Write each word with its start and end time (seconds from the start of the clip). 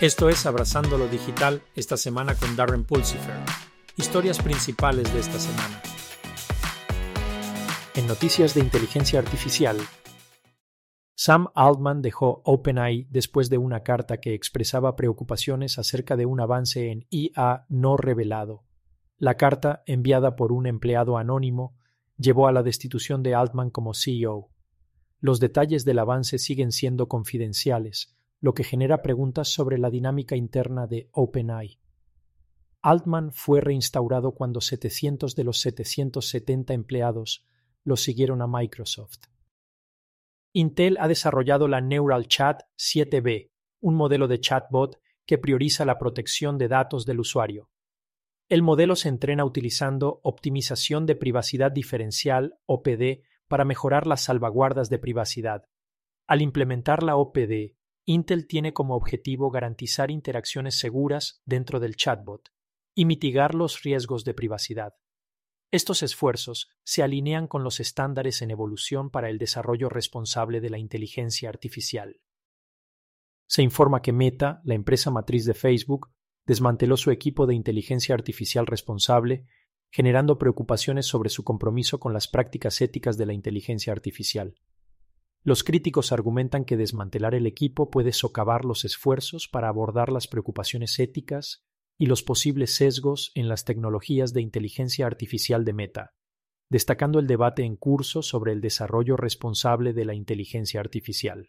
Esto 0.00 0.30
es 0.30 0.46
Abrazando 0.46 0.96
lo 0.96 1.08
Digital 1.08 1.60
esta 1.76 1.98
semana 1.98 2.34
con 2.34 2.56
Darren 2.56 2.84
Pulsifer. 2.84 3.34
Historias 3.98 4.40
principales 4.40 5.12
de 5.12 5.20
esta 5.20 5.38
semana. 5.38 5.82
En 7.94 8.06
noticias 8.06 8.54
de 8.54 8.60
inteligencia 8.60 9.18
artificial, 9.18 9.76
Sam 11.14 11.48
Altman 11.54 12.00
dejó 12.00 12.40
OpenAI 12.46 13.08
después 13.10 13.50
de 13.50 13.58
una 13.58 13.82
carta 13.82 14.22
que 14.22 14.32
expresaba 14.32 14.96
preocupaciones 14.96 15.78
acerca 15.78 16.16
de 16.16 16.24
un 16.24 16.40
avance 16.40 16.90
en 16.90 17.06
IA 17.10 17.66
no 17.68 17.98
revelado. 17.98 18.64
La 19.18 19.36
carta, 19.36 19.82
enviada 19.84 20.34
por 20.34 20.50
un 20.50 20.66
empleado 20.66 21.18
anónimo, 21.18 21.76
llevó 22.16 22.48
a 22.48 22.52
la 22.52 22.62
destitución 22.62 23.22
de 23.22 23.34
Altman 23.34 23.68
como 23.68 23.92
CEO. 23.92 24.48
Los 25.18 25.40
detalles 25.40 25.84
del 25.84 25.98
avance 25.98 26.38
siguen 26.38 26.72
siendo 26.72 27.06
confidenciales, 27.06 28.16
lo 28.40 28.54
que 28.54 28.64
genera 28.64 29.02
preguntas 29.02 29.48
sobre 29.48 29.78
la 29.78 29.90
dinámica 29.90 30.36
interna 30.36 30.86
de 30.86 31.08
OpenAI. 31.12 31.78
Altman 32.82 33.32
fue 33.32 33.60
reinstaurado 33.60 34.32
cuando 34.32 34.60
700 34.60 35.36
de 35.36 35.44
los 35.44 35.60
770 35.60 36.72
empleados 36.72 37.46
lo 37.84 37.96
siguieron 37.96 38.40
a 38.40 38.46
Microsoft. 38.46 39.18
Intel 40.52 40.96
ha 40.98 41.06
desarrollado 41.06 41.68
la 41.68 41.80
Neural 41.80 42.26
Chat 42.26 42.62
7B, 42.76 43.50
un 43.80 43.94
modelo 43.94 44.26
de 44.28 44.40
chatbot 44.40 44.98
que 45.26 45.38
prioriza 45.38 45.84
la 45.84 45.98
protección 45.98 46.58
de 46.58 46.68
datos 46.68 47.06
del 47.06 47.20
usuario. 47.20 47.70
El 48.48 48.62
modelo 48.62 48.96
se 48.96 49.08
entrena 49.08 49.44
utilizando 49.44 50.20
optimización 50.24 51.06
de 51.06 51.14
privacidad 51.14 51.70
diferencial 51.70 52.58
OPD 52.66 53.22
para 53.46 53.64
mejorar 53.64 54.06
las 54.08 54.22
salvaguardas 54.22 54.90
de 54.90 54.98
privacidad. 54.98 55.68
Al 56.26 56.42
implementar 56.42 57.04
la 57.04 57.16
OPD, 57.16 57.76
Intel 58.10 58.48
tiene 58.48 58.72
como 58.72 58.96
objetivo 58.96 59.52
garantizar 59.52 60.10
interacciones 60.10 60.76
seguras 60.76 61.42
dentro 61.44 61.78
del 61.78 61.94
chatbot 61.94 62.48
y 62.92 63.04
mitigar 63.04 63.54
los 63.54 63.84
riesgos 63.84 64.24
de 64.24 64.34
privacidad. 64.34 64.94
Estos 65.70 66.02
esfuerzos 66.02 66.70
se 66.82 67.04
alinean 67.04 67.46
con 67.46 67.62
los 67.62 67.78
estándares 67.78 68.42
en 68.42 68.50
evolución 68.50 69.10
para 69.10 69.30
el 69.30 69.38
desarrollo 69.38 69.88
responsable 69.88 70.60
de 70.60 70.70
la 70.70 70.78
inteligencia 70.78 71.48
artificial. 71.50 72.20
Se 73.46 73.62
informa 73.62 74.02
que 74.02 74.12
Meta, 74.12 74.60
la 74.64 74.74
empresa 74.74 75.12
matriz 75.12 75.44
de 75.44 75.54
Facebook, 75.54 76.10
desmanteló 76.46 76.96
su 76.96 77.12
equipo 77.12 77.46
de 77.46 77.54
inteligencia 77.54 78.16
artificial 78.16 78.66
responsable, 78.66 79.46
generando 79.88 80.36
preocupaciones 80.36 81.06
sobre 81.06 81.30
su 81.30 81.44
compromiso 81.44 82.00
con 82.00 82.12
las 82.12 82.26
prácticas 82.26 82.80
éticas 82.80 83.16
de 83.16 83.26
la 83.26 83.34
inteligencia 83.34 83.92
artificial. 83.92 84.56
Los 85.42 85.64
críticos 85.64 86.12
argumentan 86.12 86.64
que 86.64 86.76
desmantelar 86.76 87.34
el 87.34 87.46
equipo 87.46 87.90
puede 87.90 88.12
socavar 88.12 88.64
los 88.64 88.84
esfuerzos 88.84 89.48
para 89.48 89.68
abordar 89.68 90.12
las 90.12 90.28
preocupaciones 90.28 90.98
éticas 90.98 91.64
y 91.98 92.06
los 92.06 92.22
posibles 92.22 92.74
sesgos 92.74 93.32
en 93.34 93.48
las 93.48 93.64
tecnologías 93.64 94.32
de 94.34 94.42
inteligencia 94.42 95.06
artificial 95.06 95.64
de 95.64 95.72
Meta, 95.72 96.14
destacando 96.70 97.18
el 97.18 97.26
debate 97.26 97.64
en 97.64 97.76
curso 97.76 98.22
sobre 98.22 98.52
el 98.52 98.60
desarrollo 98.60 99.16
responsable 99.16 99.94
de 99.94 100.04
la 100.04 100.14
inteligencia 100.14 100.80
artificial. 100.80 101.48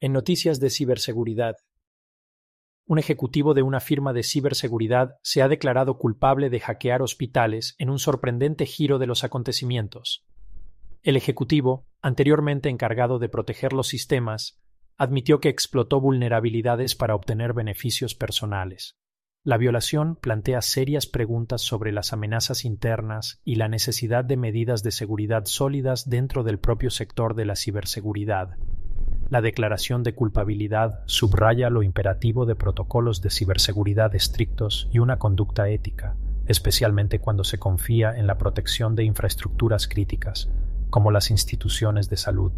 En 0.00 0.12
noticias 0.12 0.58
de 0.60 0.70
ciberseguridad, 0.70 1.56
un 2.88 2.98
ejecutivo 2.98 3.54
de 3.54 3.62
una 3.62 3.80
firma 3.80 4.12
de 4.12 4.22
ciberseguridad 4.22 5.16
se 5.22 5.42
ha 5.42 5.48
declarado 5.48 5.98
culpable 5.98 6.50
de 6.50 6.60
hackear 6.60 7.02
hospitales 7.02 7.74
en 7.78 7.90
un 7.90 7.98
sorprendente 7.98 8.66
giro 8.66 8.98
de 8.98 9.06
los 9.06 9.24
acontecimientos. 9.24 10.24
El 11.06 11.14
ejecutivo, 11.14 11.86
anteriormente 12.02 12.68
encargado 12.68 13.20
de 13.20 13.28
proteger 13.28 13.72
los 13.72 13.86
sistemas, 13.86 14.58
admitió 14.96 15.38
que 15.38 15.48
explotó 15.48 16.00
vulnerabilidades 16.00 16.96
para 16.96 17.14
obtener 17.14 17.52
beneficios 17.52 18.16
personales. 18.16 18.96
La 19.44 19.56
violación 19.56 20.16
plantea 20.16 20.62
serias 20.62 21.06
preguntas 21.06 21.62
sobre 21.62 21.92
las 21.92 22.12
amenazas 22.12 22.64
internas 22.64 23.40
y 23.44 23.54
la 23.54 23.68
necesidad 23.68 24.24
de 24.24 24.36
medidas 24.36 24.82
de 24.82 24.90
seguridad 24.90 25.44
sólidas 25.44 26.10
dentro 26.10 26.42
del 26.42 26.58
propio 26.58 26.90
sector 26.90 27.36
de 27.36 27.44
la 27.44 27.54
ciberseguridad. 27.54 28.56
La 29.30 29.42
declaración 29.42 30.02
de 30.02 30.16
culpabilidad 30.16 31.04
subraya 31.06 31.70
lo 31.70 31.84
imperativo 31.84 32.46
de 32.46 32.56
protocolos 32.56 33.22
de 33.22 33.30
ciberseguridad 33.30 34.12
estrictos 34.16 34.88
y 34.90 34.98
una 34.98 35.20
conducta 35.20 35.68
ética, 35.68 36.16
especialmente 36.48 37.20
cuando 37.20 37.44
se 37.44 37.60
confía 37.60 38.10
en 38.16 38.26
la 38.26 38.38
protección 38.38 38.96
de 38.96 39.04
infraestructuras 39.04 39.86
críticas, 39.86 40.50
como 40.90 41.10
las 41.10 41.30
instituciones 41.30 42.08
de 42.08 42.16
salud. 42.16 42.52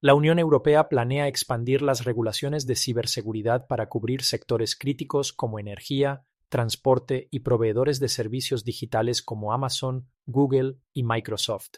La 0.00 0.14
Unión 0.14 0.38
Europea 0.38 0.88
planea 0.88 1.28
expandir 1.28 1.80
las 1.80 2.04
regulaciones 2.04 2.66
de 2.66 2.76
ciberseguridad 2.76 3.66
para 3.66 3.88
cubrir 3.88 4.22
sectores 4.22 4.76
críticos 4.76 5.32
como 5.32 5.58
energía, 5.58 6.26
transporte 6.50 7.28
y 7.30 7.40
proveedores 7.40 8.00
de 8.00 8.08
servicios 8.08 8.64
digitales 8.64 9.22
como 9.22 9.54
Amazon, 9.54 10.10
Google 10.26 10.76
y 10.92 11.04
Microsoft. 11.04 11.76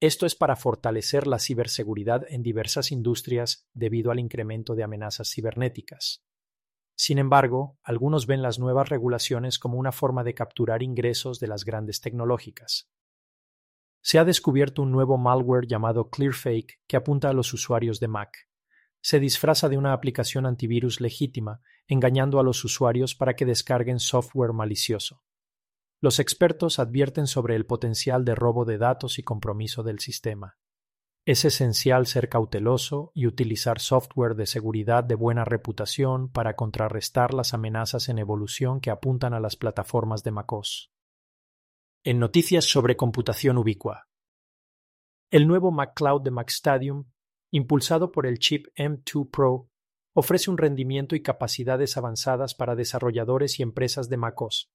Esto 0.00 0.26
es 0.26 0.34
para 0.34 0.56
fortalecer 0.56 1.26
la 1.26 1.38
ciberseguridad 1.38 2.24
en 2.28 2.42
diversas 2.42 2.90
industrias 2.90 3.68
debido 3.74 4.10
al 4.10 4.18
incremento 4.18 4.74
de 4.74 4.82
amenazas 4.82 5.30
cibernéticas. 5.32 6.24
Sin 6.96 7.18
embargo, 7.18 7.78
algunos 7.82 8.26
ven 8.26 8.42
las 8.42 8.58
nuevas 8.58 8.88
regulaciones 8.88 9.58
como 9.58 9.78
una 9.78 9.92
forma 9.92 10.24
de 10.24 10.34
capturar 10.34 10.82
ingresos 10.82 11.38
de 11.38 11.46
las 11.46 11.64
grandes 11.64 12.00
tecnológicas 12.00 12.90
se 14.06 14.20
ha 14.20 14.24
descubierto 14.24 14.82
un 14.82 14.92
nuevo 14.92 15.18
malware 15.18 15.66
llamado 15.66 16.10
Clearfake 16.10 16.78
que 16.86 16.96
apunta 16.96 17.28
a 17.28 17.32
los 17.32 17.52
usuarios 17.52 17.98
de 17.98 18.06
Mac. 18.06 18.48
Se 19.00 19.18
disfraza 19.18 19.68
de 19.68 19.78
una 19.78 19.92
aplicación 19.92 20.46
antivirus 20.46 21.00
legítima, 21.00 21.60
engañando 21.88 22.38
a 22.38 22.44
los 22.44 22.64
usuarios 22.64 23.16
para 23.16 23.34
que 23.34 23.44
descarguen 23.44 23.98
software 23.98 24.52
malicioso. 24.52 25.24
Los 26.00 26.20
expertos 26.20 26.78
advierten 26.78 27.26
sobre 27.26 27.56
el 27.56 27.66
potencial 27.66 28.24
de 28.24 28.36
robo 28.36 28.64
de 28.64 28.78
datos 28.78 29.18
y 29.18 29.24
compromiso 29.24 29.82
del 29.82 29.98
sistema. 29.98 30.56
Es 31.24 31.44
esencial 31.44 32.06
ser 32.06 32.28
cauteloso 32.28 33.10
y 33.12 33.26
utilizar 33.26 33.80
software 33.80 34.36
de 34.36 34.46
seguridad 34.46 35.02
de 35.02 35.16
buena 35.16 35.44
reputación 35.44 36.28
para 36.28 36.54
contrarrestar 36.54 37.34
las 37.34 37.54
amenazas 37.54 38.08
en 38.08 38.20
evolución 38.20 38.80
que 38.80 38.90
apuntan 38.90 39.34
a 39.34 39.40
las 39.40 39.56
plataformas 39.56 40.22
de 40.22 40.30
MacOS 40.30 40.92
en 42.06 42.20
noticias 42.20 42.64
sobre 42.64 42.96
computación 42.96 43.58
ubicua. 43.58 44.06
El 45.28 45.48
nuevo 45.48 45.72
Mac 45.72 45.94
Cloud 45.96 46.22
de 46.22 46.30
MacStadium, 46.30 47.10
impulsado 47.50 48.12
por 48.12 48.26
el 48.26 48.38
chip 48.38 48.68
M2 48.76 49.28
Pro, 49.28 49.70
ofrece 50.14 50.48
un 50.48 50.56
rendimiento 50.56 51.16
y 51.16 51.22
capacidades 51.22 51.96
avanzadas 51.96 52.54
para 52.54 52.76
desarrolladores 52.76 53.58
y 53.58 53.64
empresas 53.64 54.08
de 54.08 54.18
MacOS. 54.18 54.70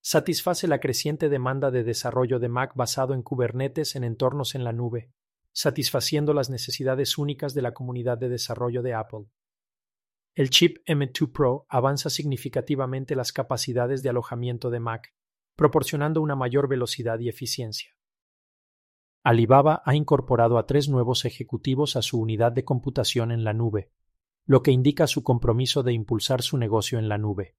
Satisface 0.00 0.68
la 0.68 0.78
creciente 0.78 1.28
demanda 1.28 1.72
de 1.72 1.82
desarrollo 1.82 2.38
de 2.38 2.48
Mac 2.48 2.70
basado 2.76 3.14
en 3.14 3.22
Kubernetes 3.22 3.96
en 3.96 4.04
entornos 4.04 4.54
en 4.54 4.62
la 4.62 4.72
nube, 4.72 5.10
satisfaciendo 5.52 6.34
las 6.34 6.50
necesidades 6.50 7.18
únicas 7.18 7.52
de 7.52 7.62
la 7.62 7.74
comunidad 7.74 8.16
de 8.16 8.28
desarrollo 8.28 8.82
de 8.82 8.94
Apple. 8.94 9.26
El 10.36 10.50
chip 10.50 10.78
M2 10.86 11.32
Pro 11.32 11.66
avanza 11.68 12.10
significativamente 12.10 13.16
las 13.16 13.32
capacidades 13.32 14.04
de 14.04 14.10
alojamiento 14.10 14.70
de 14.70 14.78
Mac, 14.78 15.12
proporcionando 15.60 16.22
una 16.22 16.36
mayor 16.36 16.68
velocidad 16.68 17.18
y 17.18 17.28
eficiencia. 17.28 17.94
Alibaba 19.22 19.82
ha 19.84 19.94
incorporado 19.94 20.56
a 20.56 20.64
tres 20.64 20.88
nuevos 20.88 21.26
ejecutivos 21.26 21.96
a 21.96 22.00
su 22.00 22.18
unidad 22.18 22.50
de 22.52 22.64
computación 22.64 23.30
en 23.30 23.44
la 23.44 23.52
nube, 23.52 23.90
lo 24.46 24.62
que 24.62 24.70
indica 24.70 25.06
su 25.06 25.22
compromiso 25.22 25.82
de 25.82 25.92
impulsar 25.92 26.40
su 26.40 26.56
negocio 26.56 26.98
en 26.98 27.10
la 27.10 27.18
nube. 27.18 27.56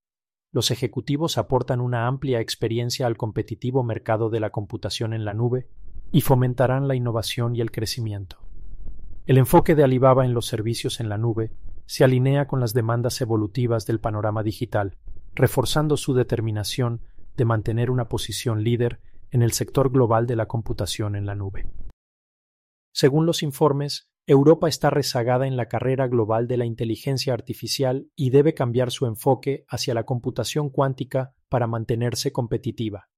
Los 0.52 0.72
ejecutivos 0.72 1.38
aportan 1.38 1.80
una 1.80 2.08
amplia 2.08 2.40
experiencia 2.40 3.06
al 3.06 3.18
competitivo 3.18 3.84
mercado 3.84 4.32
de 4.32 4.40
la 4.40 4.50
computación 4.50 5.14
en 5.14 5.24
la 5.24 5.36
nube 5.36 5.68
y 6.12 6.22
fomentarán 6.22 6.88
la 6.88 6.96
innovación 6.96 7.56
y 7.56 7.62
el 7.62 7.70
crecimiento. 7.70 8.38
El 9.28 9.38
enfoque 9.38 9.76
de 9.76 9.84
Alibaba 9.84 10.26
en 10.26 10.34
los 10.34 10.48
servicios 10.48 11.00
en 11.02 11.08
la 11.08 11.20
nube 11.20 11.52
se 11.86 12.04
alinea 12.04 12.48
con 12.48 12.62
las 12.62 12.74
demandas 12.74 13.22
evolutivas 13.22 13.86
del 13.86 14.00
panorama 14.00 14.42
digital, 14.42 14.98
reforzando 15.36 15.98
su 15.98 16.16
determinación 16.16 17.02
de 17.38 17.46
mantener 17.46 17.92
una 17.92 18.10
posición 18.10 18.64
líder 18.64 19.00
en 19.32 19.42
el 19.42 19.54
sector 19.54 19.92
global 19.92 20.28
de 20.28 20.36
la 20.36 20.48
computación 20.48 21.16
en 21.16 21.26
la 21.26 21.36
nube. 21.36 21.66
Según 22.94 23.26
los 23.26 23.44
informes, 23.44 24.10
Europa 24.28 24.68
está 24.68 24.90
rezagada 24.90 25.48
en 25.48 25.58
la 25.58 25.68
carrera 25.68 26.08
global 26.08 26.48
de 26.48 26.58
la 26.58 26.66
inteligencia 26.66 27.34
artificial 27.34 28.08
y 28.16 28.30
debe 28.30 28.54
cambiar 28.54 28.92
su 28.92 29.06
enfoque 29.06 29.66
hacia 29.68 29.94
la 29.94 30.04
computación 30.04 30.70
cuántica 30.70 31.34
para 31.50 31.68
mantenerse 31.68 32.32
competitiva. 32.32 33.10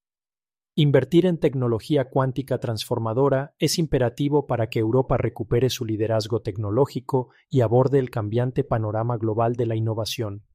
Invertir 0.75 1.25
en 1.25 1.37
tecnología 1.37 2.09
cuántica 2.09 2.59
transformadora 2.59 3.53
es 3.59 3.77
imperativo 3.77 4.47
para 4.47 4.69
que 4.69 4.79
Europa 4.79 5.17
recupere 5.17 5.69
su 5.69 5.85
liderazgo 5.85 6.41
tecnológico 6.41 7.29
y 7.49 7.61
aborde 7.61 7.99
el 7.99 8.09
cambiante 8.09 8.63
panorama 8.63 9.17
global 9.17 9.55
de 9.55 9.67
la 9.67 9.75
innovación 9.75 10.45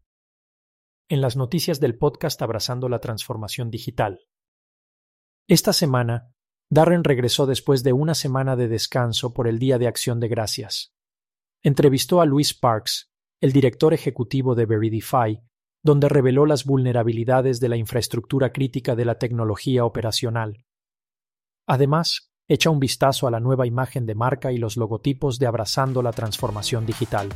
en 1.09 1.23
las 1.23 1.37
noticias 1.37 1.81
del 1.81 1.97
podcast 1.97 2.43
Abrazando 2.43 2.89
la 2.91 3.01
Transformación 3.01 3.71
Digital. 3.71 4.27
Esta 5.49 5.73
semana, 5.73 6.35
Darren 6.71 7.03
regresó 7.03 7.47
después 7.47 7.83
de 7.83 7.95
una 7.95 8.15
semana 8.15 8.57
de 8.57 8.69
descanso 8.69 9.33
por 9.33 9.49
el 9.49 9.59
Día 9.59 9.79
de 9.79 9.87
Acción 9.87 10.21
de 10.21 10.29
Gracias. 10.29 10.95
Entrevistó 11.63 12.21
a 12.21 12.27
Luis 12.27 12.53
Parks, 12.53 13.11
el 13.41 13.53
director 13.53 13.95
ejecutivo 13.95 14.55
de 14.55 14.67
Veridify, 14.67 15.43
donde 15.83 16.11
reveló 16.11 16.45
las 16.45 16.67
vulnerabilidades 16.67 17.59
de 17.59 17.71
la 17.71 17.77
infraestructura 17.77 18.53
crítica 18.53 18.95
de 18.95 19.07
la 19.07 19.19
tecnología 19.19 19.87
operacional. 19.87 20.67
Además, 21.67 22.35
echa 22.49 22.69
un 22.69 22.81
vistazo 22.81 23.27
a 23.27 23.31
la 23.31 23.41
nueva 23.41 23.67
imagen 23.67 24.05
de 24.05 24.15
marca 24.15 24.53
y 24.53 24.59
los 24.59 24.77
logotipos 24.77 25.39
de 25.39 25.47
Abrazando 25.47 26.03
la 26.03 26.13
Transformación 26.13 26.85
Digital. 26.85 27.31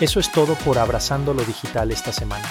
Eso 0.00 0.18
es 0.18 0.32
todo 0.32 0.56
por 0.56 0.78
Abrazando 0.78 1.32
lo 1.32 1.44
Digital 1.44 1.92
esta 1.92 2.12
semana. 2.12 2.50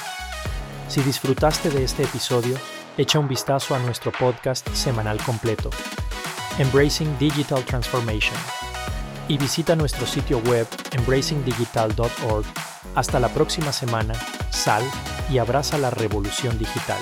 Si 0.88 1.02
disfrutaste 1.02 1.70
de 1.70 1.84
este 1.84 2.04
episodio, 2.04 2.56
echa 2.98 3.20
un 3.20 3.28
vistazo 3.28 3.76
a 3.76 3.80
nuestro 3.80 4.14
podcast 4.14 4.68
semanal 4.74 5.18
completo, 5.26 5.70
Embracing 6.58 7.18
Digital 7.20 7.66
Transformation, 7.66 8.38
y 9.28 9.38
visita 9.38 9.76
nuestro 9.76 10.06
sitio 10.06 10.40
web 10.40 10.68
embracingdigital.org. 10.92 12.46
Hasta 12.96 13.20
la 13.20 13.28
próxima 13.28 13.74
semana, 13.74 14.14
sal 14.50 14.84
y 15.30 15.38
abraza 15.38 15.78
la 15.78 15.90
revolución 15.90 16.58
digital. 16.58 17.00